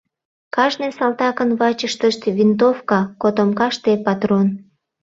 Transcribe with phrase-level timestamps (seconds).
[0.55, 4.47] Кажне салтакын вачыштышт винтовка, котомкаште патрон.